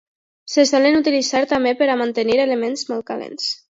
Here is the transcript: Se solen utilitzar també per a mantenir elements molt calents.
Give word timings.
Se 0.53 0.65
solen 0.69 0.97
utilitzar 1.01 1.43
també 1.53 1.77
per 1.85 1.93
a 1.93 2.01
mantenir 2.03 2.43
elements 2.51 2.91
molt 2.93 3.11
calents. 3.15 3.53